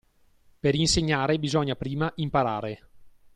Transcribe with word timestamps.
Per 0.59 0.73
insegnare 0.73 1.37
bisogna 1.37 1.75
prima 1.75 2.11
imparare. 2.15 2.89